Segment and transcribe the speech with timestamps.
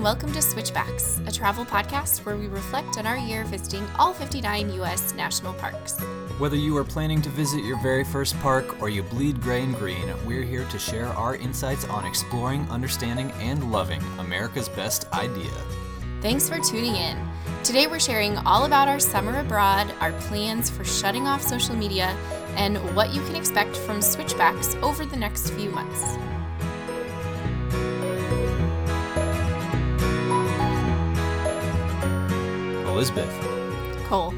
[0.00, 4.14] and welcome to Switchbacks, a travel podcast where we reflect on our year visiting all
[4.14, 5.12] 59 U.S.
[5.12, 6.00] national parks.
[6.38, 9.76] Whether you are planning to visit your very first park or you bleed gray and
[9.76, 15.52] green, we're here to share our insights on exploring, understanding, and loving America's best idea.
[16.22, 17.18] Thanks for tuning in.
[17.62, 22.16] Today we're sharing all about our summer abroad, our plans for shutting off social media,
[22.56, 26.16] and what you can expect from Switchbacks over the next few months.
[33.00, 34.34] Elizabeth, Cole.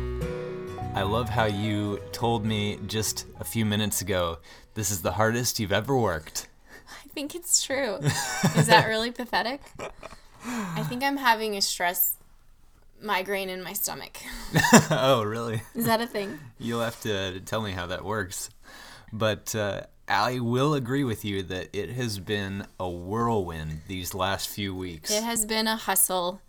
[0.95, 4.39] I love how you told me just a few minutes ago
[4.75, 6.47] this is the hardest you've ever worked.
[6.89, 7.97] I think it's true.
[7.97, 9.63] Is that really pathetic?
[10.47, 12.19] I think I'm having a stress
[13.03, 14.19] migraine in my stomach.
[14.93, 15.63] oh, really?
[15.75, 16.39] Is that a thing?
[16.61, 18.49] You'll have to tell me how that works.
[19.13, 24.49] But uh, I will agree with you that it has been a whirlwind these last
[24.49, 25.11] few weeks.
[25.11, 26.41] It has been a hustle,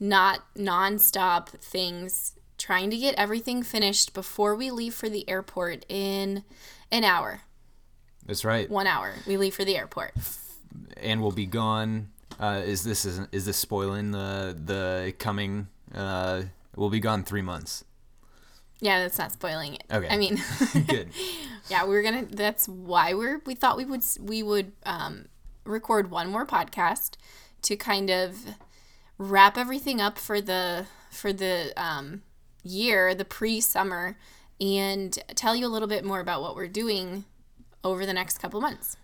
[0.00, 6.42] not nonstop things, trying to get everything finished before we leave for the airport in
[6.90, 7.42] an hour.
[8.26, 8.68] That's right.
[8.68, 9.12] One hour.
[9.26, 10.12] We leave for the airport.
[10.96, 12.08] And we'll be gone.
[12.38, 15.68] Uh, is this is, is this spoiling the the coming?
[15.94, 16.42] Uh,
[16.74, 17.84] we'll be gone three months.
[18.80, 19.84] Yeah, that's not spoiling it.
[19.92, 20.08] Okay.
[20.08, 20.40] I mean,
[20.86, 21.10] Good.
[21.68, 22.24] yeah, we're gonna.
[22.24, 23.42] That's why we're.
[23.44, 24.02] We thought we would.
[24.18, 25.26] We would um,
[25.64, 27.16] record one more podcast
[27.62, 28.38] to kind of
[29.20, 32.22] wrap everything up for the for the um,
[32.62, 34.16] year, the pre-summer,
[34.60, 37.24] and tell you a little bit more about what we're doing
[37.84, 38.96] over the next couple months.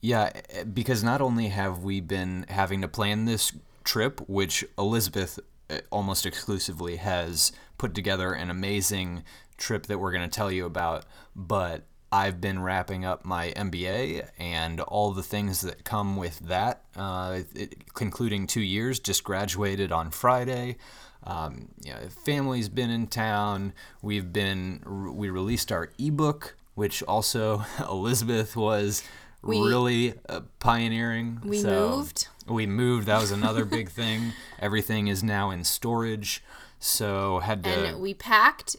[0.00, 3.52] Yeah, eh, because not only have we been having to plan this
[3.82, 9.24] trip, which Elizabeth eh, almost exclusively has put together an amazing
[9.56, 14.28] trip that we're going to tell you about, but I've been wrapping up my MBA
[14.38, 19.90] and all the things that come with that, uh, it, concluding two years, just graduated
[19.90, 20.76] on Friday.
[21.24, 23.72] Um, you know, family's been in town.
[24.00, 24.82] We've been,
[25.16, 29.02] we released our ebook, which also Elizabeth was
[29.42, 31.40] We- really uh, pioneering.
[31.44, 32.28] We So, moved.
[32.46, 33.06] We moved.
[33.08, 34.32] That was another big thing.
[34.60, 36.44] Everything is now in storage.
[36.78, 37.70] So had to.
[37.70, 38.76] and we packed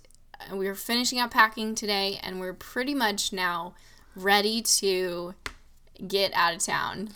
[0.51, 3.73] we were finishing up packing today and we're pretty much now
[4.16, 5.35] ready to
[6.07, 7.09] get out of town.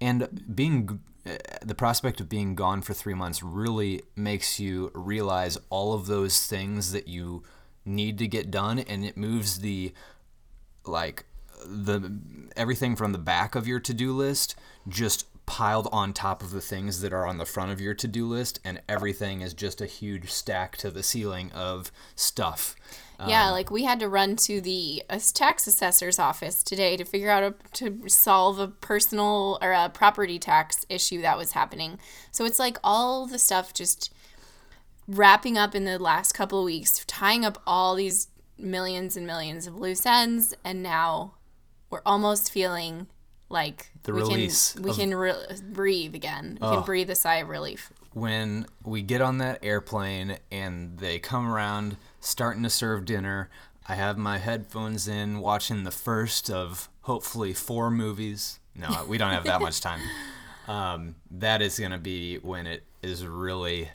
[0.00, 5.56] And being uh, the prospect of being gone for three months really makes you realize
[5.70, 7.42] all of those things that you
[7.84, 9.92] need to get done and it moves the
[10.84, 11.24] like
[11.64, 12.12] the
[12.56, 14.54] everything from the back of your to-do list
[14.88, 18.26] just piled on top of the things that are on the front of your to-do
[18.26, 22.76] list and everything is just a huge stack to the ceiling of stuff.
[23.26, 27.30] Yeah like we had to run to the uh, tax assessor's office today to figure
[27.30, 31.98] out a, to solve a personal or a property tax issue that was happening.
[32.32, 34.12] So it's like all the stuff just
[35.06, 38.28] wrapping up in the last couple of weeks tying up all these
[38.58, 41.34] millions and millions of loose ends and now
[41.90, 43.06] we're almost feeling
[43.52, 45.34] like The we release can we of- can re-
[45.70, 50.38] breathe again we can breathe a sigh of relief when we get on that airplane
[50.50, 53.48] and they come around starting to serve dinner,
[53.88, 58.58] I have my headphones in watching the first of hopefully four movies.
[58.74, 60.00] No, we don't have that much time.
[60.68, 63.88] Um, that is going to be when it is really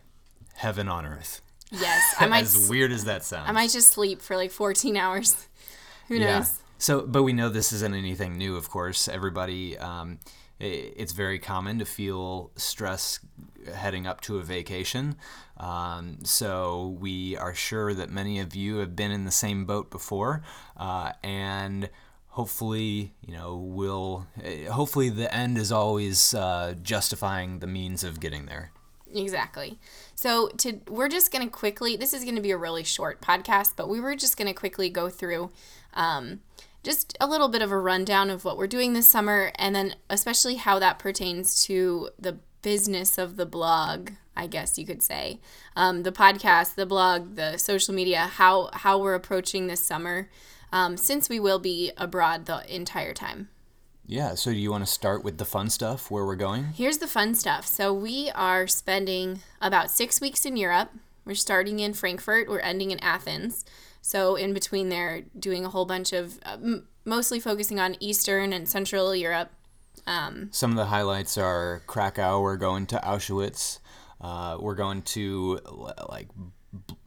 [0.55, 1.41] heaven on earth.
[1.71, 3.47] yes i might as weird as that sounds.
[3.47, 5.47] i might just sleep for like 14 hours
[6.07, 6.39] who Yeah.
[6.77, 9.07] So, but we know this isn't anything new, of course.
[9.07, 10.19] Everybody, um,
[10.59, 13.19] it's very common to feel stress
[13.73, 15.15] heading up to a vacation.
[15.57, 19.89] Um, so, we are sure that many of you have been in the same boat
[19.89, 20.43] before.
[20.75, 21.89] Uh, and
[22.37, 28.19] hopefully, you know, will eh, hopefully the end is always uh, justifying the means of
[28.19, 28.71] getting there.
[29.11, 29.79] Exactly.
[30.13, 31.97] So to we're just gonna quickly.
[31.97, 35.09] This is gonna be a really short podcast, but we were just gonna quickly go
[35.09, 35.49] through,
[35.97, 36.39] um,
[36.83, 39.95] just a little bit of a rundown of what we're doing this summer, and then
[40.09, 44.11] especially how that pertains to the business of the blog.
[44.35, 45.39] I guess you could say,
[45.75, 50.29] um, the podcast, the blog, the social media, how how we're approaching this summer,
[50.71, 53.49] um, since we will be abroad the entire time.
[54.05, 54.35] Yeah.
[54.35, 56.65] So, do you want to start with the fun stuff where we're going?
[56.75, 57.67] Here's the fun stuff.
[57.67, 60.91] So we are spending about six weeks in Europe.
[61.27, 62.47] We're starting in Frankfurt.
[62.47, 63.65] We're ending in Athens.
[64.01, 66.57] So in between there, doing a whole bunch of uh,
[67.03, 69.51] mostly focusing on Eastern and Central Europe.
[70.51, 72.41] Some of the highlights are Krakow.
[72.41, 73.79] We're going to Auschwitz.
[74.21, 75.59] Uh, we're going to
[76.07, 76.29] like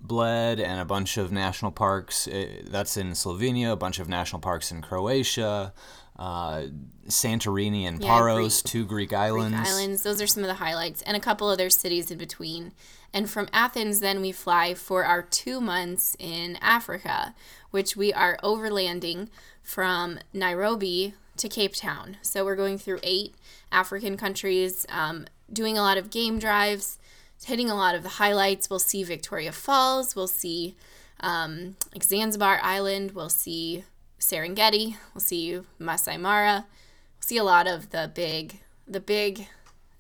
[0.01, 2.29] Bled and a bunch of national parks.
[2.65, 5.73] That's in Slovenia, a bunch of national parks in Croatia,
[6.21, 6.67] uh,
[7.09, 9.57] Santorini and Yeah, Paros, Greek- two Greek islands.
[9.57, 10.03] Greek islands.
[10.03, 12.73] Those are some of the highlights, and a couple other cities in between.
[13.13, 17.35] And from Athens, then we fly for our two months in Africa,
[17.73, 19.29] which we are overlanding
[19.63, 22.19] from Nairobi to Cape Town.
[22.23, 23.35] So we're going through eight
[23.73, 26.99] African countries, um, doing a lot of game drives,
[27.45, 28.69] hitting a lot of the highlights.
[28.71, 30.15] We'll see Victoria Falls.
[30.15, 30.77] We'll see
[31.21, 33.13] um, like Zanzibar Island.
[33.13, 33.85] We'll see
[34.21, 34.97] Serengeti.
[35.15, 36.67] We'll see Masai Mara.
[36.67, 39.47] We'll see a lot of the big, the big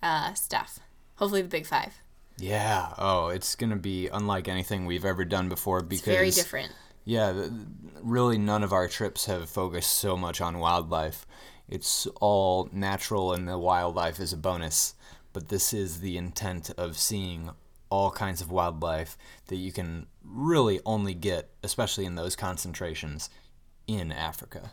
[0.02, 0.78] uh, stuff.
[1.17, 1.94] Hopefully, the big five.
[2.38, 2.94] Yeah.
[2.96, 6.72] Oh, it's gonna be unlike anything we've ever done before because It's very different.
[7.05, 7.49] Yeah,
[8.00, 11.26] really none of our trips have focused so much on wildlife.
[11.69, 14.94] It's all natural and the wildlife is a bonus.
[15.32, 17.50] But this is the intent of seeing
[17.88, 23.31] all kinds of wildlife that you can really only get, especially in those concentrations,
[23.87, 24.73] in Africa.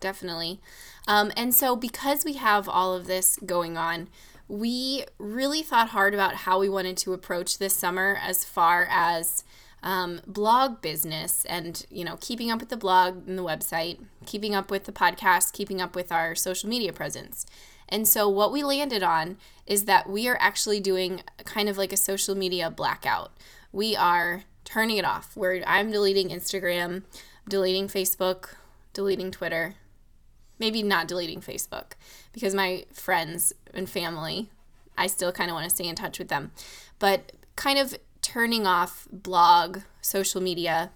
[0.00, 0.60] Definitely.
[1.08, 4.08] Um, and so, because we have all of this going on,
[4.48, 9.44] we really thought hard about how we wanted to approach this summer as far as
[9.82, 14.54] um, blog business and, you know, keeping up with the blog and the website, keeping
[14.54, 17.46] up with the podcast, keeping up with our social media presence.
[17.88, 19.36] And so, what we landed on
[19.66, 23.32] is that we are actually doing kind of like a social media blackout.
[23.72, 25.36] We are turning it off.
[25.36, 27.02] Where I'm deleting Instagram,
[27.48, 28.50] deleting Facebook,
[28.92, 29.74] deleting Twitter,
[30.58, 31.92] maybe not deleting Facebook
[32.32, 34.50] because my friends and family,
[34.96, 36.52] I still kind of want to stay in touch with them,
[36.98, 40.90] but kind of turning off blog, social media,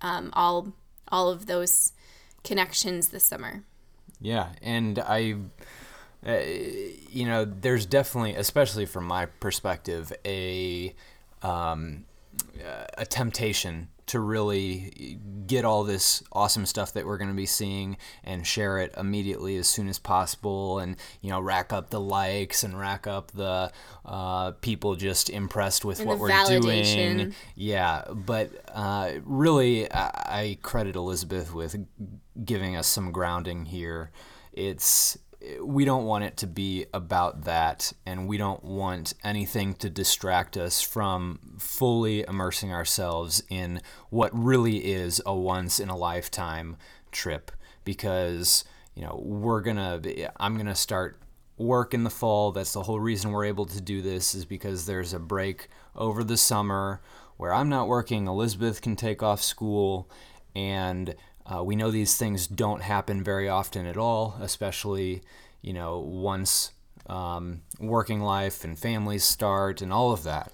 [0.00, 0.72] um, all
[1.08, 1.92] all of those
[2.42, 3.62] connections this summer.
[4.20, 5.36] Yeah, and I,
[6.26, 6.38] uh,
[7.10, 10.94] you know, there's definitely, especially from my perspective, a
[11.42, 12.04] um,
[12.58, 17.46] uh, a temptation to really get all this awesome stuff that we're going to be
[17.46, 22.00] seeing and share it immediately as soon as possible and you know rack up the
[22.00, 23.70] likes and rack up the
[24.04, 27.16] uh, people just impressed with And what we're validation.
[27.16, 30.08] doing yeah but uh, really I,
[30.40, 31.76] I credit elizabeth with
[32.44, 34.10] giving us some grounding here
[34.52, 35.18] it's
[35.62, 40.56] we don't want it to be about that and we don't want anything to distract
[40.56, 43.80] us from fully immersing ourselves in
[44.10, 46.76] what really is a once in a lifetime
[47.12, 47.50] trip.
[47.84, 48.64] Because
[48.94, 50.00] you know we're gonna
[50.38, 51.20] i'm gonna start
[51.56, 52.52] work in the fall.
[52.52, 56.24] That's the whole reason we're able to do this is because there's a break over
[56.24, 57.00] the summer
[57.36, 58.26] where i'm not working.
[58.26, 60.08] Elizabeth can take off school
[60.54, 61.14] and
[61.46, 65.22] uh, we know these things don't happen very often at all, especially,
[65.60, 66.72] you know, once
[67.06, 70.52] um, working life and families start and all of that.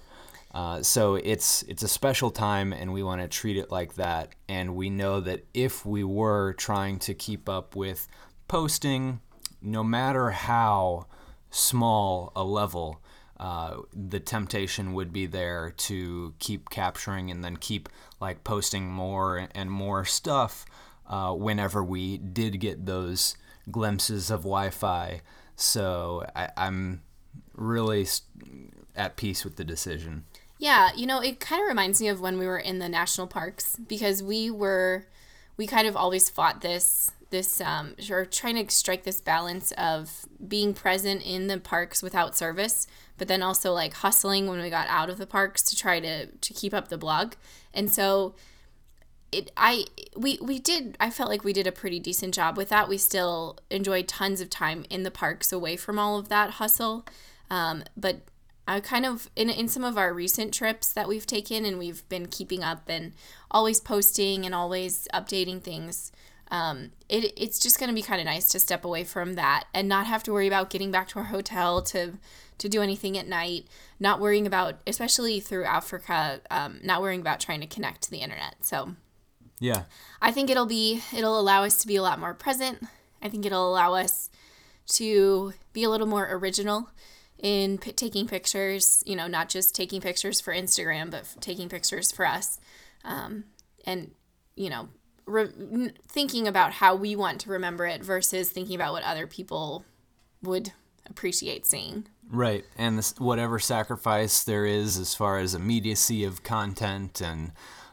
[0.53, 4.35] Uh, so it's it's a special time, and we want to treat it like that.
[4.49, 8.07] And we know that if we were trying to keep up with
[8.49, 9.21] posting,
[9.61, 11.05] no matter how
[11.51, 13.01] small a level,
[13.41, 17.89] uh, the temptation would be there to keep capturing and then keep
[18.19, 20.63] like posting more and more stuff
[21.09, 23.35] uh, whenever we did get those
[23.71, 25.21] glimpses of Wi-Fi.
[25.55, 27.01] So I, I'm
[27.55, 28.05] really
[28.95, 30.25] at peace with the decision.
[30.59, 33.25] Yeah, you know, it kind of reminds me of when we were in the national
[33.25, 35.07] parks because we were,
[35.57, 40.27] we kind of always fought this, this, um, or trying to strike this balance of
[40.47, 42.85] being present in the parks without service,
[43.21, 46.25] but then also like hustling when we got out of the parks to try to
[46.25, 47.33] to keep up the blog.
[47.71, 48.33] And so,
[49.31, 49.85] it, I,
[50.17, 50.97] we, we did.
[50.99, 52.89] I felt like we did a pretty decent job with that.
[52.89, 57.05] We still enjoyed tons of time in the parks away from all of that hustle,
[57.51, 58.21] um, but
[58.67, 62.01] I kind of in in some of our recent trips that we've taken and we've
[62.09, 63.13] been keeping up and
[63.51, 66.11] always posting and always updating things.
[66.49, 69.65] Um, it, it's just going to be kind of nice to step away from that
[69.75, 72.13] and not have to worry about getting back to our hotel to
[72.61, 73.65] to do anything at night.
[73.99, 78.19] Not worrying about, especially through Africa, um, not worrying about trying to connect to the
[78.19, 78.55] internet.
[78.61, 78.95] So
[79.59, 79.83] Yeah,
[80.21, 82.83] I think it'll be it'll allow us to be a lot more present.
[83.21, 84.29] I think it'll allow us
[84.93, 86.89] to be a little more original
[87.37, 89.03] in p- taking pictures.
[89.05, 92.59] You know, not just taking pictures for Instagram, but f- taking pictures for us,
[93.03, 93.45] um,
[93.85, 94.11] and
[94.55, 94.89] you know,
[95.25, 99.85] re- thinking about how we want to remember it versus thinking about what other people
[100.43, 100.73] would
[101.11, 102.07] appreciate seeing.
[102.29, 102.65] right.
[102.77, 107.51] And this, whatever sacrifice there is as far as immediacy of content and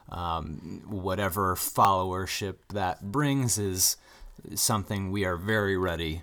[0.09, 3.97] um, whatever followership that brings is
[4.55, 6.23] something we are very ready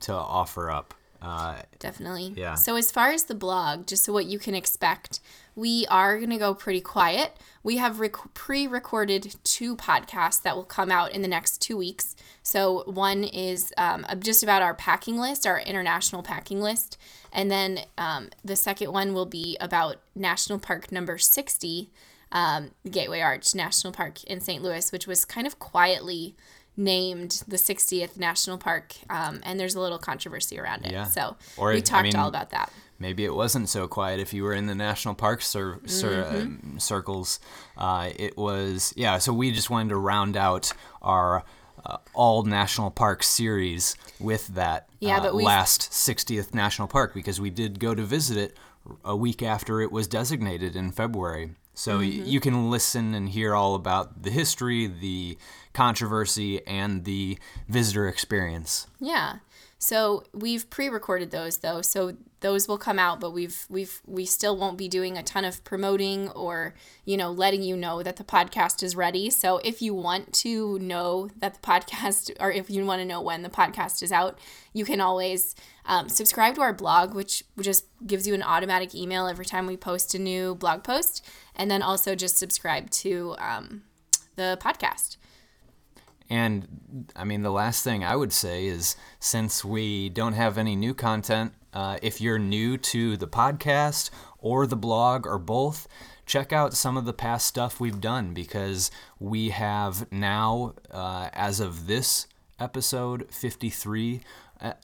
[0.00, 2.34] to offer up Uh, Definitely.
[2.36, 2.54] Yeah.
[2.54, 5.20] So as far as the blog, just so what you can expect,
[5.56, 7.36] we are going to go pretty quiet.
[7.64, 12.14] We have rec- pre-recorded two podcasts that will come out in the next two weeks.
[12.42, 16.96] So one is um, just about our packing list, our international packing list,
[17.32, 21.90] and then um, the second one will be about National Park number sixty,
[22.30, 24.62] um, Gateway Arch National Park in St.
[24.62, 26.36] Louis, which was kind of quietly
[26.78, 31.04] named the 60th national park um, and there's a little controversy around it Yeah.
[31.04, 34.32] so Or, we I talked mean, all about that maybe it wasn't so quiet if
[34.32, 36.36] you were in the national park cir- cir- Mm-hmm.
[36.72, 37.38] um, circles.
[37.76, 39.18] Uh, it was yeah.
[39.18, 41.44] So we just wanted to round out our
[41.86, 47.40] uh, all national park series with that Yeah, uh, but last 60th national park because
[47.40, 48.56] we did go to visit it
[49.04, 51.50] a week after it was designated in February.
[51.78, 52.26] So Mm-hmm.
[52.26, 55.38] you can listen and hear all about the history, the
[55.72, 58.88] controversy, and the visitor experience.
[58.98, 59.36] Yeah.
[59.80, 64.56] So we've pre-recorded those though, so those will come out, but we've we've we still
[64.56, 68.24] won't be doing a ton of promoting or you know letting you know that the
[68.24, 69.30] podcast is ready.
[69.30, 73.20] So if you want to know that the podcast, or if you want to know
[73.20, 74.40] when the podcast is out,
[74.72, 75.54] you can always
[75.86, 79.76] um, subscribe to our blog, which just gives you an automatic email every time we
[79.76, 83.82] post a new blog post, and then also just subscribe to um,
[84.34, 85.18] the podcast.
[86.30, 90.76] And I mean, the last thing I would say is since we don't have any
[90.76, 95.88] new content, uh, if you're new to the podcast or the blog or both,
[96.26, 101.60] check out some of the past stuff we've done because we have now, uh, as
[101.60, 102.26] of this
[102.60, 104.20] episode, 53 e-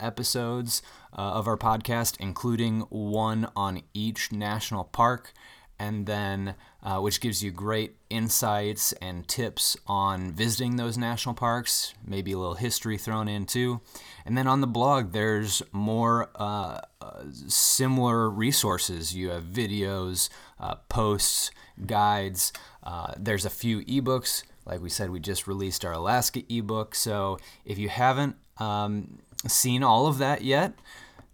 [0.00, 0.82] episodes
[1.12, 5.32] uh, of our podcast, including one on each national park
[5.78, 11.94] and then uh, which gives you great insights and tips on visiting those national parks,
[12.06, 13.80] maybe a little history thrown in too.
[14.26, 19.14] And then on the blog, there's more uh, uh, similar resources.
[19.14, 20.28] You have videos,
[20.60, 21.50] uh, posts,
[21.86, 22.52] guides.
[22.82, 24.42] Uh, there's a few ebooks.
[24.66, 26.94] Like we said, we just released our Alaska ebook.
[26.94, 30.74] So if you haven't um, seen all of that yet,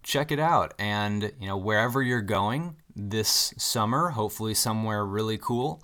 [0.03, 0.75] check it out.
[0.79, 2.77] And you know wherever you're going
[3.09, 5.83] this summer, hopefully somewhere really cool.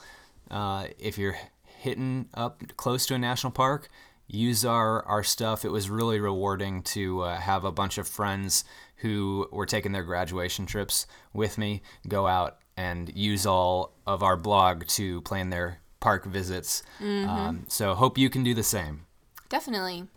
[0.50, 3.88] Uh, if you're hitting up close to a national park,
[4.28, 5.64] use our our stuff.
[5.64, 8.64] It was really rewarding to uh, have a bunch of friends
[8.96, 14.36] who were taking their graduation trips with me go out and use all of our
[14.36, 16.82] blog to plan their park visits.
[17.00, 19.06] Um, so hope you can do the same.
[19.48, 20.08] Definitely.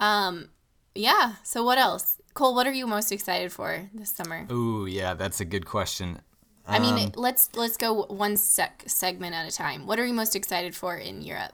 [0.00, 0.48] Um,
[0.94, 1.34] yeah.
[1.42, 2.54] So what else, Cole?
[2.54, 4.46] What are you most excited for this summer?
[4.50, 6.20] Ooh, yeah, that's a good question.
[6.66, 9.86] I mean, let's let's go one sec segment at a time.
[9.86, 11.52] What are you most excited for in Europe?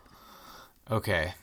[0.90, 1.34] Okay,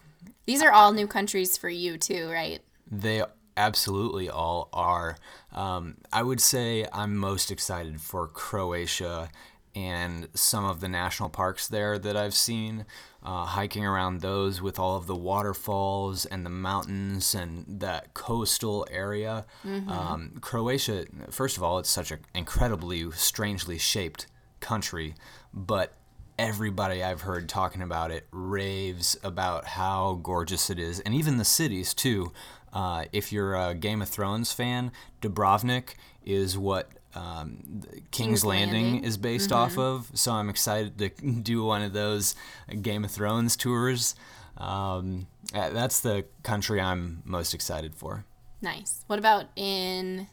[0.45, 2.61] These are all new countries for you too, right?
[2.89, 3.21] They
[3.57, 5.17] absolutely all are.
[5.51, 9.29] Um, I would say I'm most excited for Croatia
[9.75, 12.85] and some of the national parks there that I've seen.
[13.23, 18.87] Uh, hiking around those with all of the waterfalls and the mountains and that coastal
[18.89, 19.45] area.
[19.89, 24.27] Um, Croatia, first of all, it's such an incredibly strangely shaped
[24.61, 25.13] country,
[25.53, 25.93] but
[26.39, 31.45] everybody I've heard talking about it raves about how gorgeous it is, and even the
[31.45, 32.31] cities too.
[32.71, 39.03] Uh, if you're a Game of Thrones fan, Dubrovnik is what um, King's, Landing, Landing.
[39.03, 40.09] is based off of.
[40.13, 41.09] So I'm excited to
[41.41, 42.35] do one of those
[42.81, 44.15] Game of Thrones tours.
[44.57, 48.25] Um, that's the country I'm most excited for.
[48.61, 49.03] Nice.
[49.07, 50.27] What about in?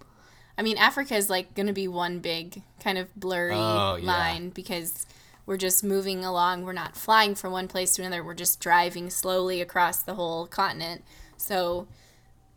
[0.57, 4.07] I mean, Africa is like going to be one big kind of blurry Oh, yeah.
[4.07, 5.05] line because
[5.47, 6.63] we're just moving along.
[6.65, 8.23] We're not flying from one place to another.
[8.25, 11.05] We're just driving slowly across the whole continent.
[11.37, 11.87] So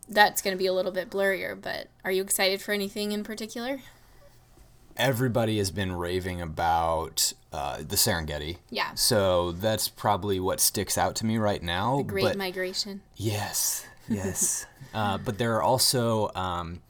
[0.08, 1.60] that's going to be a little bit blurrier.
[1.60, 3.80] But are you excited for anything in particular?
[4.98, 8.58] Everybody has been raving about uh, the Serengeti.
[8.70, 8.94] Yeah.
[8.94, 12.02] So that's probably what sticks out to me right now.
[12.02, 13.02] Great but migration.
[13.16, 14.66] Yes, yes.
[14.94, 16.80] uh, but there are also um,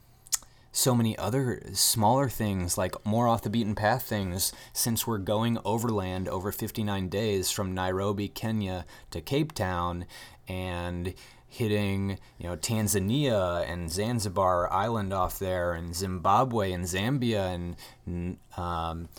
[0.71, 5.57] so many other smaller things, like more off the beaten path things, since we're going
[5.63, 10.05] overland over 59 days from Nairobi, Kenya to Cape Town
[10.47, 11.13] and
[11.49, 17.75] hitting, you know, Tanzania and Zanzibar Island off there and Zimbabwe and Zambia
[18.05, 19.09] and um,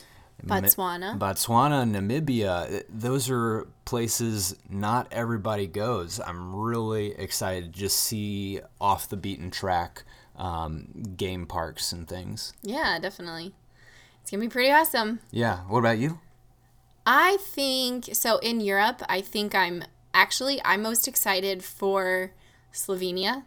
[0.46, 1.18] Botswana.
[1.18, 6.20] Botswana, Namibia, those are places not everybody goes.
[6.24, 10.04] I'm really excited to just see off the beaten track
[10.36, 12.52] um, game parks and things.
[12.62, 13.52] Yeah, definitely.
[14.22, 15.20] It's going to be pretty awesome.
[15.30, 15.58] Yeah.
[15.68, 16.20] What about you?
[17.06, 19.82] I think so in Europe, I think I'm
[20.14, 22.32] actually I'm most excited for
[22.72, 23.44] Slovenia.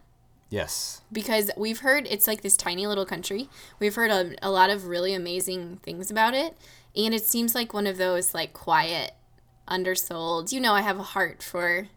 [0.50, 1.02] Yes.
[1.12, 3.50] because we've heard it's like this tiny little country.
[3.80, 6.56] We've heard a, a lot of really amazing things about it,
[6.96, 9.14] and it seems like one of those like quiet,
[9.68, 10.52] undersold.
[10.52, 11.88] You know, I have a heart for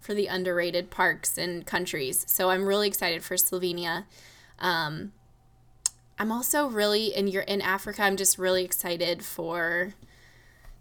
[0.00, 4.06] for the underrated parks and countries, so I'm really excited for Slovenia.
[4.58, 5.12] Um,
[6.18, 8.02] I'm also really in your in Africa.
[8.02, 9.92] I'm just really excited for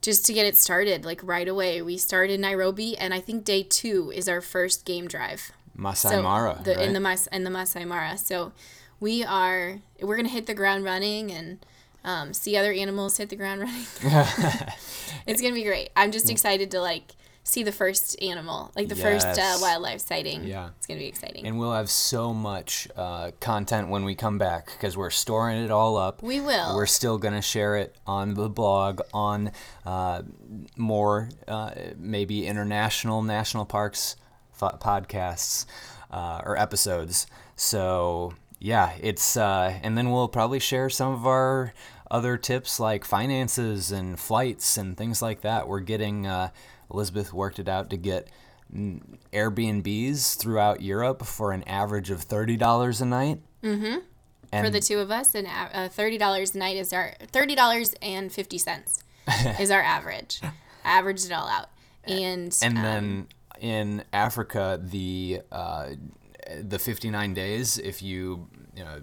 [0.02, 1.82] just to get it started like right away.
[1.82, 6.12] We start in Nairobi, and I think day two is our first game drive Masai
[6.12, 6.60] so Mara.
[6.64, 6.88] the, right?
[6.88, 8.18] in the Mas in the Masai Mara.
[8.18, 8.52] So
[9.00, 11.66] we are we're gonna hit the ground running and
[12.04, 13.86] um, see other animals hit the ground running.
[15.28, 15.90] it's gonna be great.
[15.96, 17.16] I'm just excited to like
[17.48, 20.44] see the first animal, like the first uh, wildlife sighting.
[20.44, 20.70] Yeah.
[20.78, 21.46] it's gonna be exciting.
[21.48, 25.72] and we'll have so much uh, content when we come back because we're storing it
[25.72, 26.22] all up.
[26.22, 26.76] we will.
[26.76, 29.52] We're still going to share it on the blog, on
[29.86, 30.24] uh,
[30.76, 34.18] more uh, maybe international national parks
[34.52, 35.66] fo- podcasts
[36.12, 37.28] uh, or episodes.
[37.56, 41.74] So, yeah, it's, uh, and then we'll probably share some of our
[42.10, 45.68] other tips like finances and flights and things like that.
[45.68, 46.50] We're getting, uh,
[46.92, 48.30] Elizabeth worked it out to get
[48.74, 53.40] Airbnbs throughout Europe for an average of $30 a night.
[53.64, 53.98] Mm-hmm.
[54.52, 57.94] for the two of us, and uh, thirty dollars a night is our thirty dollars
[58.02, 59.04] and fifty cents
[59.60, 60.40] is our average.
[60.44, 60.52] I
[60.86, 61.70] averaged it all out,
[62.06, 63.28] and And um, then
[63.60, 65.90] in Africa, the uh,
[66.62, 69.02] the 59 days, if you, you know,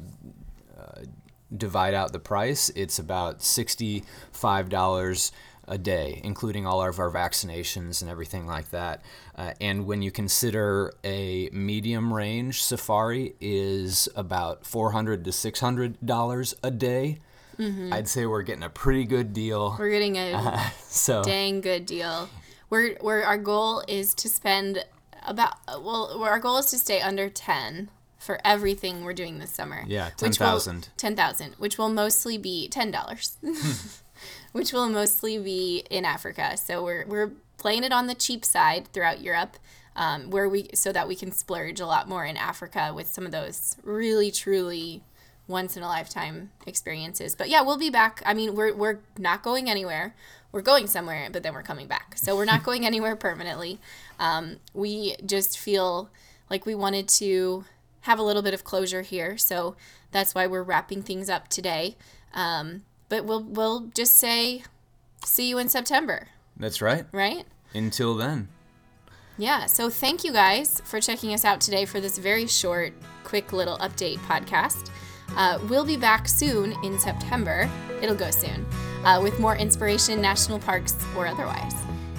[1.54, 5.30] divide out the price, it's about $65
[5.66, 9.02] a day, including all of our vaccinations and everything like that.
[9.34, 16.70] Uh, and when you consider a medium range safari is about 400 to $600 a
[16.70, 17.18] day,
[17.58, 19.70] I'd say we're getting a pretty good deal.
[19.70, 19.82] Mm-hmm.
[19.82, 22.28] we're getting a So dang good deal.
[22.68, 24.84] We're, we're our goal is to spend
[25.26, 27.88] about well our goal is to stay under 10
[28.24, 29.84] for everything we're doing this summer.
[29.86, 30.88] Yeah, which 10,000.
[30.96, 34.00] 10,000, which will mostly be $10.
[34.52, 36.56] which will mostly be in Africa.
[36.56, 39.56] So we're we're playing it on the cheap side throughout Europe.
[39.96, 43.26] Um, where we so that we can splurge a lot more in Africa with some
[43.26, 45.04] of those really truly
[45.46, 47.36] once in a lifetime experiences.
[47.36, 48.22] But yeah, we'll be back.
[48.26, 50.14] I mean, we're we're not going anywhere.
[50.50, 52.14] We're going somewhere, but then we're coming back.
[52.16, 53.78] So we're not going anywhere permanently.
[54.18, 56.10] Um, we just feel
[56.50, 57.64] like we wanted to
[58.04, 59.36] have a little bit of closure here.
[59.36, 59.76] So
[60.10, 61.96] that's why we're wrapping things up today.
[62.32, 64.62] Um, but we'll we'll just say
[65.24, 67.06] see you in September, that's right.
[67.12, 67.44] right?
[67.74, 68.48] Until then.
[69.36, 72.92] Yeah, so thank you guys for checking us out today for this very short,
[73.24, 74.90] quick little update podcast.
[75.36, 77.68] Uh, we'll be back soon in September.
[78.00, 78.64] It'll go soon
[79.04, 81.74] uh, with more inspiration, national parks, or otherwise.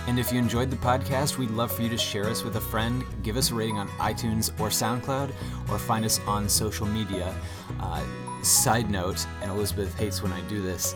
[0.08, 2.62] And if you enjoyed the podcast, we'd love for you to share us with a
[2.62, 5.32] friend, give us a rating on iTunes or SoundCloud,
[5.70, 7.34] or find us on social media.
[7.80, 8.04] Uh,
[8.44, 10.96] side note, and Elizabeth hates when I do this,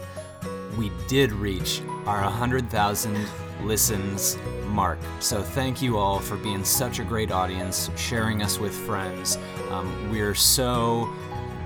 [0.77, 3.27] we did reach our 100,000
[3.63, 4.99] listens mark.
[5.19, 9.37] So thank you all for being such a great audience, sharing us with friends.
[9.71, 11.11] Um, we're so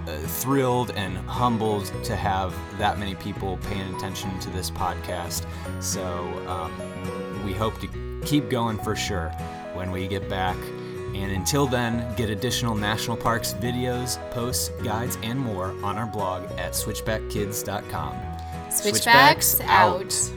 [0.08, 5.45] uh, thrilled and humbled to have that many people paying attention to this podcast.
[5.82, 6.03] So
[6.47, 6.71] um,
[7.43, 9.29] we hope to keep going for sure
[9.73, 10.58] when we get back.
[11.15, 16.43] And until then, get additional national parks videos, posts, guides, and more on our blog
[16.58, 18.15] at switchbackkids.com.
[18.71, 20.32] Switchbacks, out.